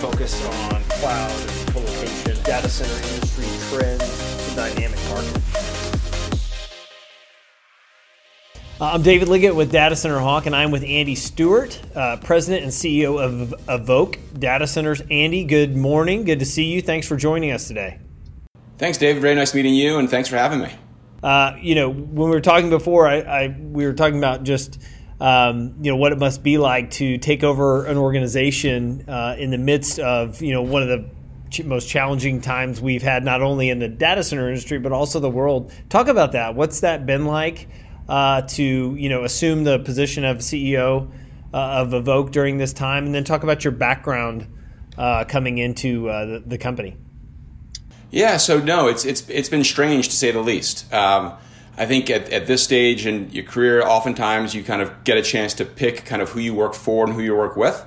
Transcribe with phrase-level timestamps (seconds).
[0.00, 5.42] focused on cloud and colocation, data center industry trends, and dynamic market.
[8.80, 12.62] Uh, I'm David Liggett with Data Center Hawk, and I'm with Andy Stewart, uh, President
[12.62, 15.02] and CEO of Evoque Data Centers.
[15.10, 16.24] Andy, good morning.
[16.24, 16.80] Good to see you.
[16.80, 17.98] Thanks for joining us today.
[18.78, 19.20] Thanks, David.
[19.20, 20.72] Very nice meeting you, and thanks for having me.
[21.22, 24.80] Uh, you know, when we were talking before, I, I we were talking about just
[25.20, 29.50] um, you know what it must be like to take over an organization uh, in
[29.50, 31.10] the midst of you know one of the
[31.50, 35.20] ch- most challenging times we've had, not only in the data center industry but also
[35.20, 35.72] the world.
[35.88, 36.54] Talk about that.
[36.54, 37.68] What's that been like
[38.08, 41.10] uh, to you know assume the position of CEO
[41.52, 44.46] uh, of Evoque during this time, and then talk about your background
[44.96, 46.96] uh, coming into uh, the, the, company.
[48.10, 50.92] Yeah, so no, it's it's it's been strange to say the least.
[50.92, 51.34] Um,
[51.80, 55.22] I think at, at this stage in your career, oftentimes you kind of get a
[55.22, 57.82] chance to pick kind of who you work for and who you work with,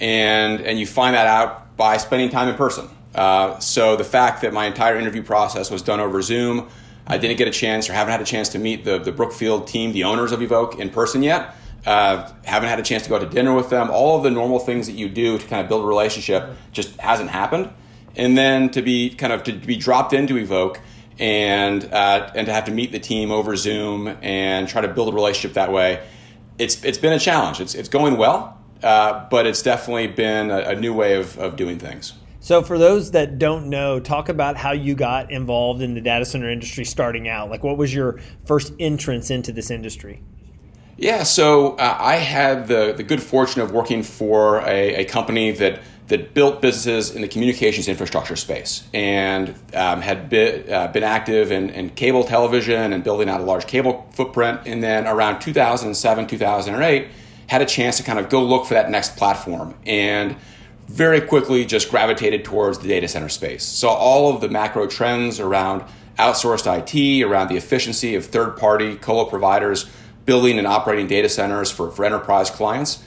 [0.00, 2.88] and and you find that out by spending time in person.
[3.14, 6.68] Uh, so the fact that my entire interview process was done over Zoom,
[7.06, 9.68] I didn't get a chance or haven't had a chance to meet the the Brookfield
[9.68, 11.54] team, the owners of Evoque, in person yet.
[11.86, 13.90] Uh, haven't had a chance to go out to dinner with them.
[13.92, 16.98] All of the normal things that you do to kind of build a relationship just
[16.98, 17.70] hasn't happened.
[18.16, 20.78] And then to be kind of to be dropped into Evoque
[21.18, 25.08] and uh, and to have to meet the team over Zoom and try to build
[25.08, 26.06] a relationship that way,
[26.58, 27.60] it's it's been a challenge.
[27.60, 31.56] It's it's going well, uh, but it's definitely been a, a new way of, of
[31.56, 32.14] doing things.
[32.40, 36.24] So, for those that don't know, talk about how you got involved in the data
[36.24, 37.50] center industry starting out.
[37.50, 40.22] Like, what was your first entrance into this industry?
[40.96, 45.50] Yeah, so uh, I had the, the good fortune of working for a, a company
[45.50, 51.02] that that built businesses in the communications infrastructure space and um, had been, uh, been
[51.02, 54.60] active in, in, cable television and building out a large cable footprint.
[54.66, 57.08] And then around 2007, 2008,
[57.48, 60.36] had a chance to kind of go look for that next platform and
[60.86, 63.64] very quickly just gravitated towards the data center space.
[63.64, 65.84] So all of the macro trends around
[66.18, 69.90] outsourced IT, around the efficiency of third party colo providers
[70.24, 73.02] building and operating data centers for, for enterprise clients.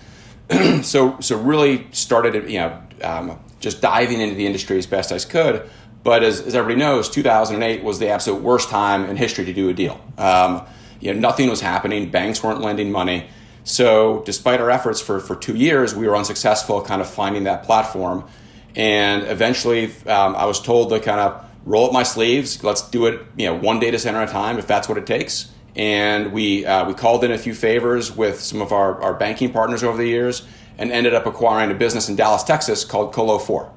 [0.83, 5.25] so, so really started, you know, um, just diving into the industry as best as
[5.25, 5.69] could.
[6.03, 9.69] But as, as, everybody knows, 2008 was the absolute worst time in history to do
[9.69, 9.99] a deal.
[10.17, 10.65] Um,
[10.99, 12.09] you know, nothing was happening.
[12.09, 13.27] Banks weren't lending money.
[13.63, 17.63] So, despite our efforts for, for two years, we were unsuccessful kind of finding that
[17.63, 18.27] platform.
[18.75, 22.63] And eventually, um, I was told to kind of roll up my sleeves.
[22.63, 25.05] Let's do it, you know, one data center at a time if that's what it
[25.05, 25.51] takes.
[25.79, 29.53] And we uh, we called in a few favors with some of our, our banking
[29.53, 30.45] partners over the years
[30.77, 33.71] and ended up acquiring a business in Dallas, Texas called Colo 4.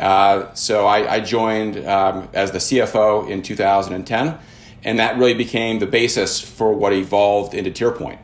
[0.00, 4.36] Uh, so I, I joined um, as the CFO in 2010,
[4.82, 8.18] and that really became the basis for what evolved into TierPoint.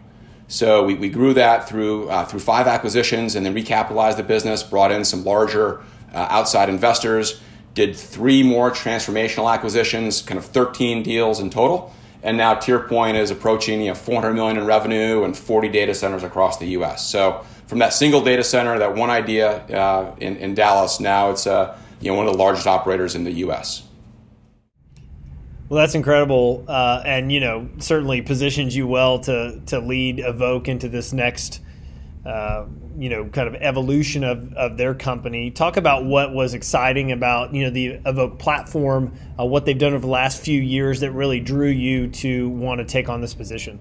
[0.48, 4.64] So we, we grew that through uh, through five acquisitions, and then recapitalized the business,
[4.64, 5.82] brought in some larger
[6.12, 7.40] uh, outside investors,
[7.74, 11.94] did three more transformational acquisitions, kind of 13 deals in total,
[12.24, 16.24] and now TierPoint is approaching you know 400 million in revenue and 40 data centers
[16.24, 17.06] across the U.S.
[17.06, 21.46] So from that single data center, that one idea uh, in, in Dallas, now it's
[21.46, 23.84] uh, you know, one of the largest operators in the U.S.
[25.68, 30.68] Well, that's incredible, uh, and you know certainly positions you well to to lead Evoque
[30.68, 31.60] into this next,
[32.26, 35.50] uh, you know, kind of evolution of, of their company.
[35.50, 39.94] Talk about what was exciting about you know the Evoque platform, uh, what they've done
[39.94, 43.34] over the last few years that really drew you to want to take on this
[43.34, 43.80] position.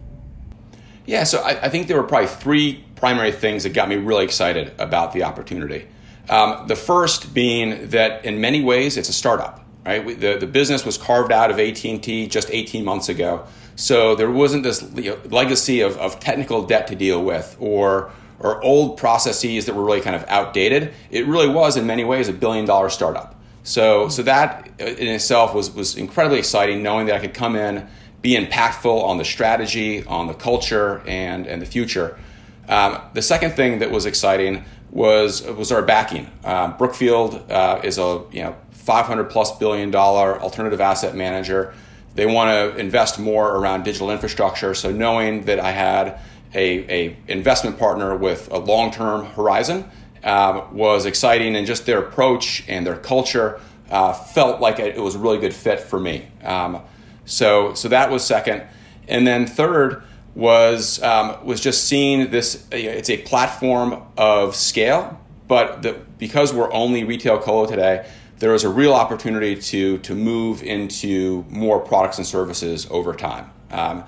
[1.06, 4.24] Yeah, so I, I think there were probably three primary things that got me really
[4.24, 5.88] excited about the opportunity.
[6.30, 9.60] Um, the first being that in many ways it's a startup.
[9.86, 13.10] Right, we, the the business was carved out of AT and T just 18 months
[13.10, 13.46] ago,
[13.76, 18.12] so there wasn't this you know, legacy of, of technical debt to deal with or
[18.44, 20.94] or old processes that were really kind of outdated.
[21.10, 23.40] It really was in many ways a billion dollar startup.
[23.64, 27.88] So so that in itself was was incredibly exciting, knowing that I could come in,
[28.22, 32.20] be impactful on the strategy, on the culture, and and the future.
[32.68, 36.30] Um, the second thing that was exciting was was our backing.
[36.44, 41.74] Uh, Brookfield uh, is a you know 500 plus billion dollar alternative asset manager.
[42.16, 44.76] They want to invest more around digital infrastructure.
[44.76, 46.20] So knowing that I had
[46.54, 49.90] a, a investment partner with a long term horizon
[50.24, 53.60] um, was exciting, and just their approach and their culture
[53.90, 56.28] uh, felt like it was a really good fit for me.
[56.44, 56.82] Um,
[57.26, 58.64] so so that was second,
[59.08, 60.04] and then third
[60.36, 62.66] was um, was just seeing this.
[62.72, 68.08] It's a platform of scale, but the, because we're only retail colo today,
[68.40, 73.52] there is a real opportunity to to move into more products and services over time.
[73.72, 74.04] Um,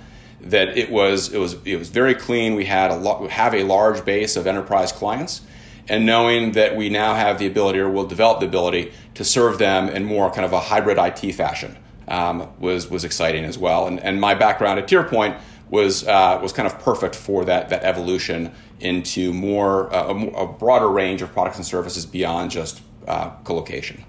[0.45, 2.55] that it was it was it was very clean.
[2.55, 5.41] We had a lot, have a large base of enterprise clients,
[5.89, 9.57] and knowing that we now have the ability or will develop the ability to serve
[9.57, 11.77] them in more kind of a hybrid IT fashion
[12.07, 13.87] um, was was exciting as well.
[13.87, 15.39] And, and my background at TierPoint
[15.69, 20.47] was uh, was kind of perfect for that that evolution into more uh, a, a,
[20.47, 24.03] broader range of products and services beyond just uh, colocation.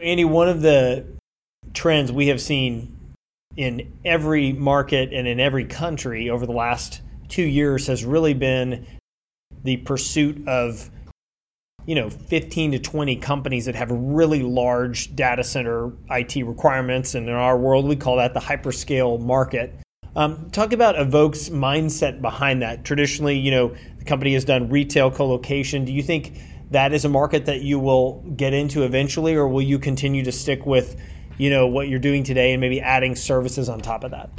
[0.00, 1.04] Andy, one of the
[1.74, 2.95] trends we have seen
[3.56, 8.86] in every market and in every country over the last two years has really been
[9.64, 10.90] the pursuit of
[11.86, 17.28] you know 15 to 20 companies that have really large data center IT requirements, and
[17.28, 19.72] in our world we call that the hyperscale market.
[20.16, 22.84] Um, talk about Evoque's mindset behind that.
[22.84, 25.84] Traditionally, you know, the company has done retail colocation.
[25.84, 29.62] Do you think that is a market that you will get into eventually, or will
[29.62, 31.00] you continue to stick with,
[31.38, 34.30] you know, what you're doing today and maybe adding services on top of that?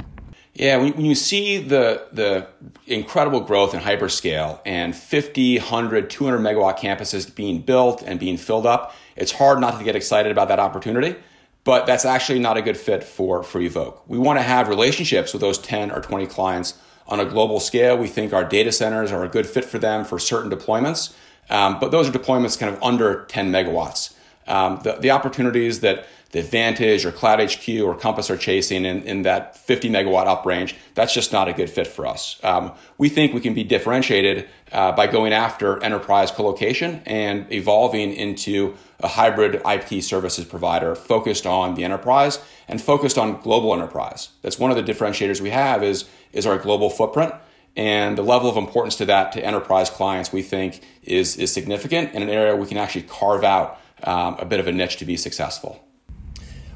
[0.54, 2.48] Yeah, when, you see the the
[2.86, 8.66] incredible growth in hyperscale and 50, 100, 200 megawatt campuses being built and being filled
[8.66, 11.14] up, it's hard not to get excited about that opportunity.
[11.62, 13.98] But that's actually not a good fit for, for Evoque.
[14.06, 17.96] We want to have relationships with those 10 or 20 clients on a global scale.
[17.96, 21.14] We think our data centers are a good fit for them for certain deployments.
[21.50, 24.14] Um, but those are deployments kind of under 10 megawatts.
[24.46, 29.02] Um, the, the opportunities that the Vantage or Cloud HQ or Compass are chasing in,
[29.04, 32.38] in that 50 megawatt up range, that's just not a good fit for us.
[32.42, 38.12] Um, we think we can be differentiated uh, by going after enterprise colocation and evolving
[38.12, 44.28] into a hybrid IT services provider focused on the enterprise and focused on global enterprise.
[44.42, 47.32] That's one of the differentiators we have is, is our global footprint.
[47.74, 52.12] And the level of importance to that to enterprise clients, we think, is, is significant
[52.12, 55.04] in an area we can actually carve out um, a bit of a niche to
[55.04, 55.87] be successful.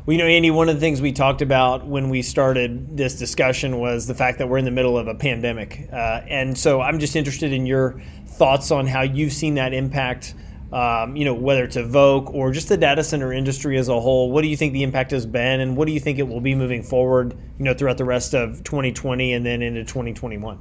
[0.04, 3.14] Well, you know, Andy, one of the things we talked about when we started this
[3.14, 5.88] discussion was the fact that we're in the middle of a pandemic.
[5.92, 10.34] Uh, and so I'm just interested in your thoughts on how you've seen that impact,
[10.72, 14.32] um, you know, whether it's Evoque or just the data center industry as a whole.
[14.32, 16.40] What do you think the impact has been, and what do you think it will
[16.40, 20.58] be moving forward, you know, throughout the rest of 2020 and then into 2021?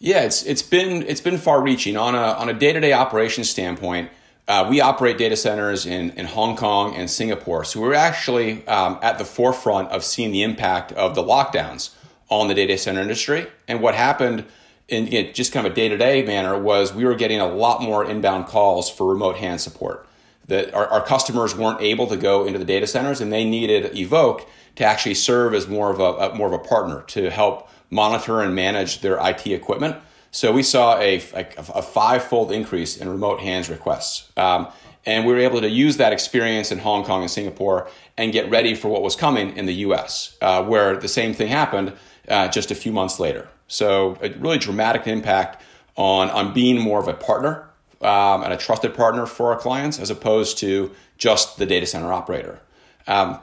[0.00, 2.94] Yeah, it's it's been it's been far reaching on a on a day to day
[2.94, 4.10] operations standpoint.
[4.46, 7.64] Uh, we operate data centers in, in Hong Kong and Singapore.
[7.64, 11.90] So we're actually um, at the forefront of seeing the impact of the lockdowns
[12.28, 13.46] on the data center industry.
[13.66, 14.44] And what happened
[14.88, 17.40] in you know, just kind of a day to day manner was we were getting
[17.40, 20.06] a lot more inbound calls for remote hand support.
[20.46, 23.92] That our, our customers weren't able to go into the data centers and they needed
[23.92, 24.46] Evoque
[24.76, 28.42] to actually serve as more of a, a more of a partner to help monitor
[28.42, 29.96] and manage their IT equipment
[30.34, 34.32] so we saw a, a, a five-fold increase in remote hands requests.
[34.36, 34.66] Um,
[35.06, 38.50] and we were able to use that experience in Hong Kong and Singapore and get
[38.50, 41.92] ready for what was coming in the US, uh, where the same thing happened
[42.28, 43.48] uh, just a few months later.
[43.68, 45.62] So a really dramatic impact
[45.94, 47.68] on, on being more of a partner
[48.00, 52.12] um, and a trusted partner for our clients as opposed to just the data center
[52.12, 52.60] operator.
[53.06, 53.38] Um,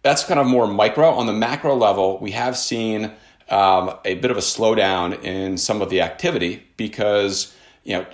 [0.00, 1.10] that's kind of more micro.
[1.10, 3.12] On the macro level, we have seen
[3.52, 7.54] um, a bit of a slowdown in some of the activity because
[7.84, 8.06] you know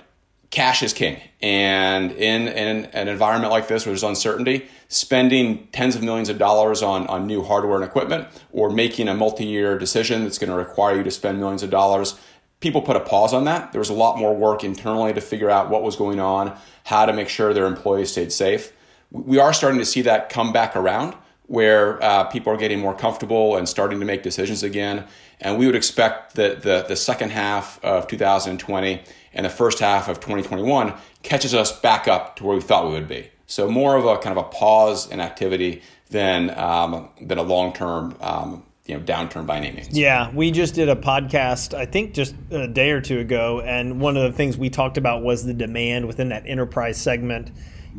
[0.49, 5.95] cash is king, and in, in an environment like this where there's uncertainty, spending tens
[5.95, 10.23] of millions of dollars on on new hardware and equipment, or making a multi-year decision
[10.23, 12.19] that's going to require you to spend millions of dollars.
[12.59, 13.71] People put a pause on that.
[13.71, 17.05] There was a lot more work internally to figure out what was going on, how
[17.05, 18.73] to make sure their employees stayed safe.
[19.11, 21.15] We are starting to see that come back around
[21.49, 25.03] where uh, people are getting more comfortable and starting to make decisions again.
[25.41, 29.01] And we would expect that the, the second half of 2020
[29.33, 32.91] and the first half of 2021 catches us back up to where we thought we
[32.91, 33.31] would be.
[33.47, 37.73] So more of a kind of a pause in activity than um, than a long
[37.73, 39.97] term um, you know downturn by any means.
[39.97, 43.99] Yeah, we just did a podcast I think just a day or two ago, and
[43.99, 47.49] one of the things we talked about was the demand within that enterprise segment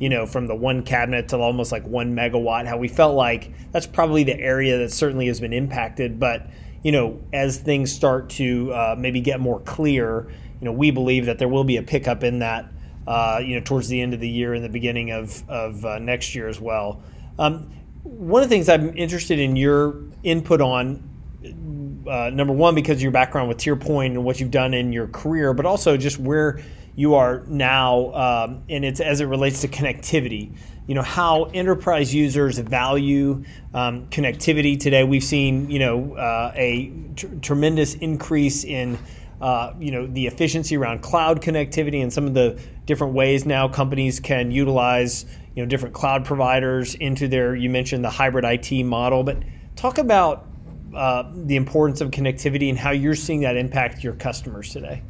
[0.00, 3.52] you know, from the one cabinet to almost like one megawatt, how we felt like
[3.71, 6.19] that's probably the area that certainly has been impacted.
[6.19, 6.47] But,
[6.83, 10.26] you know, as things start to uh, maybe get more clear,
[10.59, 12.73] you know, we believe that there will be a pickup in that,
[13.07, 15.99] uh, you know, towards the end of the year and the beginning of, of uh,
[15.99, 17.02] next year as well.
[17.38, 17.71] Um,
[18.02, 21.07] one of the things I'm interested in your input on
[22.09, 25.52] uh, number one, because your background with TierPoint and what you've done in your career,
[25.52, 26.61] but also just where
[26.97, 30.54] you are now, um, and it's as it relates to connectivity.
[30.87, 33.44] You know how enterprise users value
[33.75, 35.04] um, connectivity today.
[35.04, 38.99] We've seen you know uh, a tr- tremendous increase in
[39.40, 43.68] uh, you know the efficiency around cloud connectivity and some of the different ways now
[43.68, 47.54] companies can utilize you know different cloud providers into their.
[47.54, 49.38] You mentioned the hybrid IT model, but
[49.76, 50.47] talk about
[50.94, 55.02] uh, the importance of connectivity and how you're seeing that impact your customers today.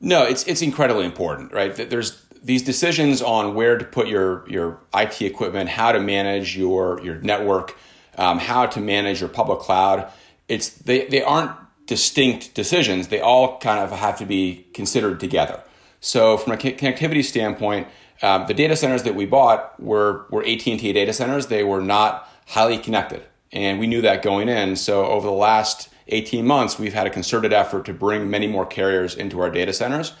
[0.00, 1.74] No, it's it's incredibly important, right?
[1.74, 7.00] There's these decisions on where to put your your IT equipment, how to manage your
[7.02, 7.76] your network,
[8.16, 10.10] um, how to manage your public cloud,
[10.48, 11.52] it's they they aren't
[11.86, 13.08] distinct decisions.
[13.08, 15.62] They all kind of have to be considered together.
[16.00, 17.88] So from a connectivity standpoint,
[18.22, 21.46] um, the data centers that we bought were were AT and T data centers.
[21.46, 24.76] They were not highly connected, and we knew that going in.
[24.76, 28.66] So over the last 18 months, we've had a concerted effort to bring many more
[28.66, 30.14] carriers into our data centers.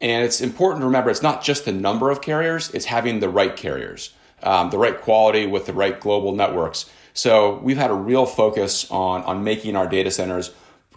[0.00, 3.28] And it's important to remember it's not just the number of carriers, it's having the
[3.28, 4.12] right carriers,
[4.42, 6.90] um, the right quality with the right global networks.
[7.14, 10.52] So we've had a real focus on, on making our data centers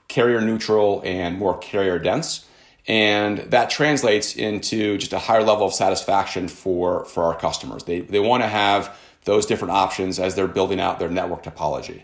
[0.10, 2.46] carrier neutral and more carrier dense.
[2.88, 7.84] And that translates into just a higher level of satisfaction for, for our customers.
[7.84, 12.02] They, they want to have those different options as they're building out their network topology.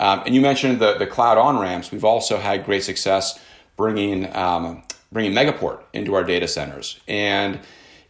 [0.00, 1.92] Um, and you mentioned the, the cloud on ramps.
[1.92, 3.38] We've also had great success
[3.76, 6.98] bringing um, bringing Megaport into our data centers.
[7.06, 7.60] And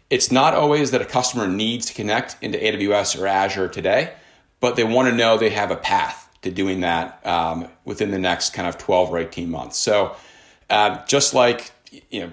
[0.08, 4.12] it's not always that a customer needs to connect into AWS or Azure today,
[4.60, 8.18] but they want to know they have a path to doing that um, within the
[8.18, 9.78] next kind of 12 or 18 months.
[9.78, 10.16] So
[10.68, 11.72] uh, just like,
[12.10, 12.32] you know,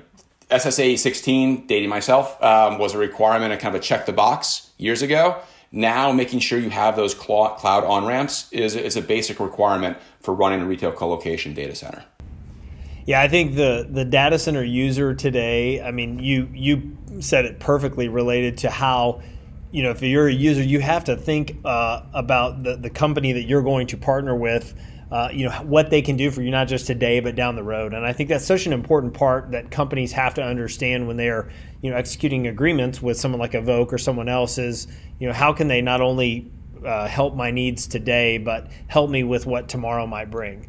[0.50, 4.70] SSAE 16, dating myself, um, was a requirement and kind of a check the box
[4.78, 5.42] years ago.
[5.72, 10.34] Now, making sure you have those cloud on ramps is, is a basic requirement for
[10.34, 12.04] running a retail colocation data center.
[13.06, 15.82] Yeah, I think the the data center user today.
[15.82, 19.22] I mean, you you said it perfectly related to how
[19.72, 23.32] you know if you're a user, you have to think uh, about the the company
[23.32, 24.74] that you're going to partner with.
[25.10, 27.64] Uh, you know what they can do for you not just today but down the
[27.64, 27.94] road.
[27.94, 31.50] And i think that's such an important part that companies have to understand when they're
[31.82, 34.88] you know executing agreements with someone like Evoque or someone else is
[35.20, 36.52] you know how can they not only
[36.86, 40.68] uh, help my needs today but help me with what tomorrow might bring?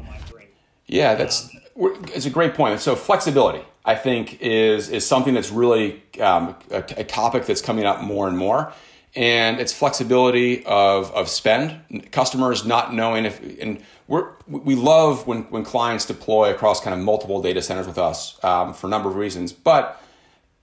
[0.87, 2.79] Yeah that's it's a great point.
[2.79, 7.85] So flexibility, I think, is is something that's really um, a, a, topic that's coming
[7.85, 8.73] up more and more,
[9.15, 12.11] and it's flexibility of of spend.
[12.11, 17.03] Customers not knowing if and we're we love when when clients deploy across kind of
[17.03, 20.01] multiple data centers with us um, for a number of reasons, but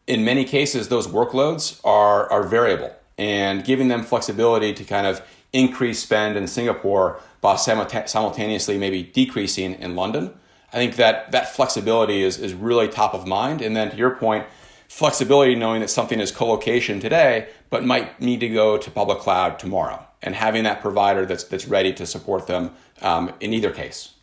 [0.07, 5.23] in many cases those workloads are are variable, and giving them flexibility to kind of
[5.53, 10.35] increase spend in Singapore while simultaneously maybe decreasing in London
[10.73, 13.63] I think that that flexibility is, is really top of mind.
[13.63, 14.47] And then to your point,
[14.89, 19.59] flexibility knowing that something is co-location today, but might need to go to public cloud
[19.59, 24.15] tomorrow, and having that provider that's that's ready to support them um, in either case.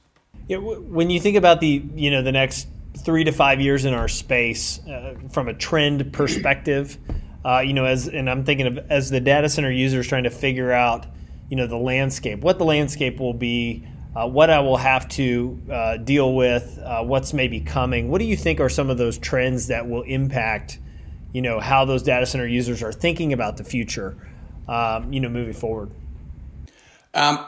[0.48, 2.67] Yeah, when you think about the you know the next
[2.98, 6.98] three to five years in our space uh, from a trend perspective,
[7.46, 10.29] uh, you know, as and I'm thinking of as the data center users trying to
[10.29, 11.05] figure out
[11.50, 15.60] you know the landscape, what the landscape will be uh, what I will have to
[15.72, 18.10] uh, deal with, uh, what's maybe coming.
[18.10, 20.79] What do you think are some of those trends that will impact,
[21.32, 24.15] you know, how those data center users are thinking about the future,
[24.67, 25.91] um, you know, moving forward?
[27.15, 27.46] Um,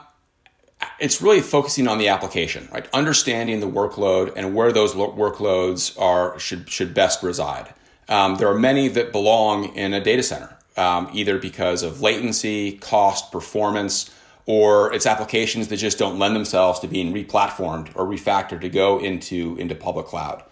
[1.00, 2.88] it's really focusing on the application, right?
[2.94, 7.74] Understanding the workload and where those lo- workloads are should should best reside.
[8.08, 12.74] Um, there are many that belong in a data center, um, either because of latency,
[12.74, 14.12] cost, performance
[14.46, 19.00] or it's applications that just don't lend themselves to being replatformed or refactored to go
[19.00, 20.44] into, into public cloud.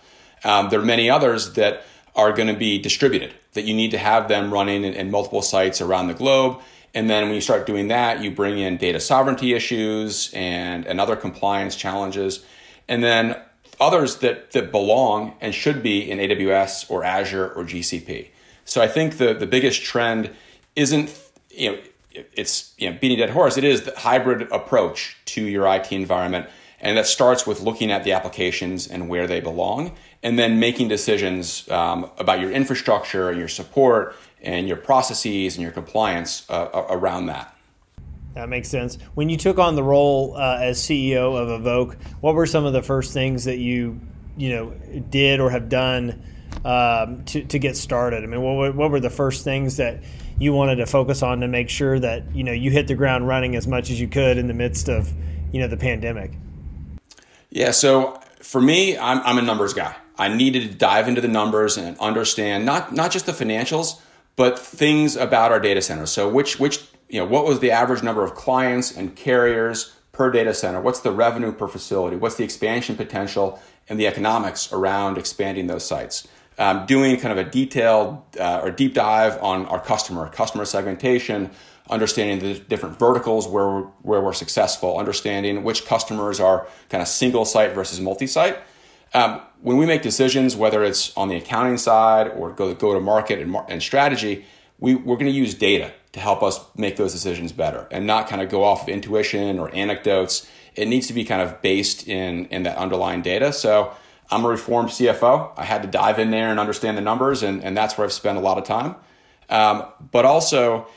[0.43, 1.83] Um, there are many others that
[2.15, 5.41] are going to be distributed, that you need to have them running in, in, multiple
[5.41, 6.59] sites around the globe.
[6.93, 10.99] And then when you start doing that, you bring in data sovereignty issues and, and
[11.01, 12.45] other compliance challenges.
[12.87, 13.35] And then
[13.79, 18.29] others that, that belong and should be in AWS or Azure or GCP.
[18.65, 20.31] So I think the, the biggest trend
[20.75, 21.19] isn't,
[21.49, 21.77] you know,
[22.13, 23.57] it's you know beating dead horse.
[23.57, 26.47] It is the hybrid approach to your IT environment,
[26.79, 30.87] and that starts with looking at the applications and where they belong, and then making
[30.87, 36.85] decisions um, about your infrastructure and your support and your processes and your compliance uh,
[36.89, 37.55] around that.
[38.33, 38.97] That makes sense.
[39.13, 42.73] When you took on the role uh, as CEO of Evoque, what were some of
[42.73, 43.99] the first things that you
[44.35, 44.71] you know
[45.09, 46.23] did or have done
[46.65, 48.23] um, to to get started?
[48.23, 50.03] I mean, what, what were the first things that
[50.43, 53.27] you wanted to focus on to make sure that you know you hit the ground
[53.27, 55.11] running as much as you could in the midst of
[55.51, 56.31] you know the pandemic?
[57.49, 59.95] Yeah, so for me, I'm, I'm a numbers guy.
[60.17, 63.99] I needed to dive into the numbers and understand not not just the financials,
[64.35, 66.05] but things about our data center.
[66.05, 70.31] So which which you know what was the average number of clients and carriers per
[70.31, 70.81] data center?
[70.81, 72.15] What's the revenue per facility?
[72.15, 73.59] What's the expansion potential
[73.89, 76.27] and the economics around expanding those sites?
[76.57, 81.51] Um, doing kind of a detailed uh, or deep dive on our customer, customer segmentation,
[81.89, 87.07] understanding the different verticals where we're, where we're successful, understanding which customers are kind of
[87.07, 88.57] single site versus multi site.
[89.13, 92.99] Um, when we make decisions, whether it's on the accounting side or go, go to
[92.99, 94.45] market and, and strategy,
[94.79, 98.27] we, we're going to use data to help us make those decisions better and not
[98.27, 100.47] kind of go off of intuition or anecdotes.
[100.75, 103.53] It needs to be kind of based in, in that underlying data.
[103.53, 103.93] So
[104.29, 105.51] I'm a reformed CFO.
[105.57, 108.13] I had to dive in there and understand the numbers, and, and that's where I've
[108.13, 108.95] spent a lot of time.
[109.49, 110.87] Um, but also,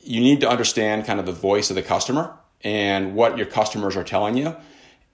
[0.00, 3.96] you need to understand kind of the voice of the customer and what your customers
[3.96, 4.56] are telling you.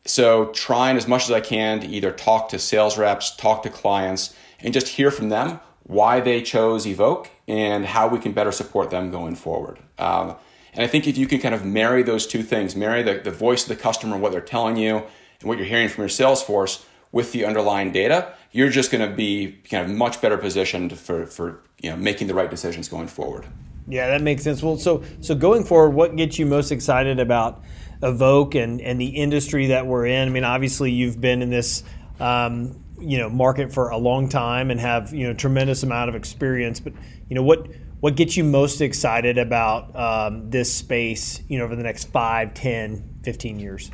[0.05, 3.71] So, trying as much as I can to either talk to sales reps, talk to
[3.71, 8.53] clients, and just hear from them why they chose Evoque and how we can better
[8.53, 9.79] support them going forward.
[9.99, 10.37] Um,
[10.73, 13.31] and I think if you can kind of marry those two things, marry the, the
[13.31, 15.03] voice of the customer what they're telling you
[15.41, 19.09] and what you're hearing from your sales force with the underlying data, you're just going
[19.09, 22.89] to be kind of much better positioned for, for you know, making the right decisions
[22.89, 23.47] going forward.
[23.87, 24.63] Yeah, that makes sense.
[24.63, 27.63] Well, so so going forward, what gets you most excited about
[28.01, 30.29] Evoque and and the industry that we're in?
[30.29, 31.83] I mean, obviously, you've been in this
[32.21, 36.15] um, you know market for a long time and have you know tremendous amount of
[36.15, 36.79] experience.
[36.79, 36.93] But
[37.29, 37.67] you know what
[37.99, 41.43] what gets you most excited about um, this space?
[41.49, 43.91] You know, over the next 5, 10, 15 years.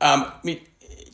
[0.00, 0.60] Um, I mean,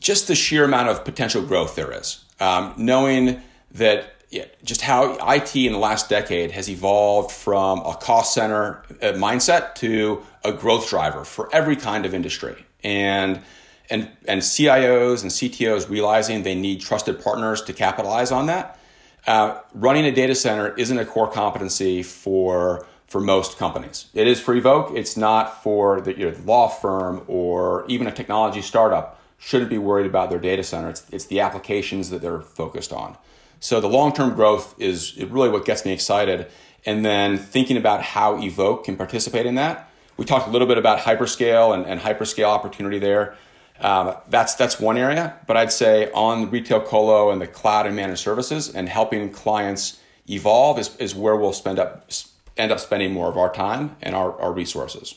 [0.03, 2.23] just the sheer amount of potential growth there is.
[2.39, 3.41] Um, knowing
[3.71, 8.83] that yeah, just how IT in the last decade has evolved from a cost center
[9.01, 12.65] uh, mindset to a growth driver for every kind of industry.
[12.83, 13.41] And
[13.89, 18.79] and and CIOs and CTOs realizing they need trusted partners to capitalize on that.
[19.25, 24.07] Uh, running a data center isn't a core competency for for most companies.
[24.15, 24.97] It is for Evoque.
[24.97, 29.19] It's not for the know, law firm or even a technology startup.
[29.43, 30.89] Shouldn't be worried about their data center.
[30.89, 33.17] It's, it's the applications that they're focused on.
[33.59, 36.47] So the long term growth is really what gets me excited.
[36.85, 39.89] And then thinking about how Evoque can participate in that.
[40.15, 43.35] We talked a little bit about hyperscale and, and hyperscale opportunity there.
[43.81, 47.95] Um, that's that's one area, but I'd say on retail colo and the cloud and
[47.97, 52.09] managed services and helping clients evolve is, is where we'll spend up
[52.55, 55.15] end up spending more of our time and our, our resources.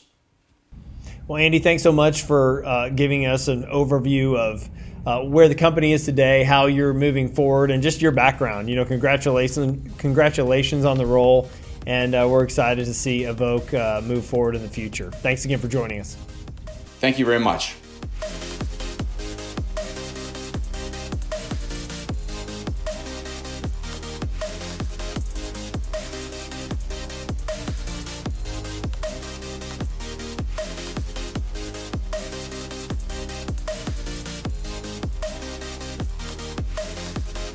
[1.27, 4.69] Well, Andy, thanks so much for uh, giving us an overview of
[5.05, 8.69] uh, where the company is today, how you're moving forward, and just your background.
[8.69, 11.49] You know, congratulations, congratulations on the role,
[11.85, 15.11] and uh, we're excited to see Evoque uh, move forward in the future.
[15.11, 16.15] Thanks again for joining us.
[17.01, 17.75] Thank you very much.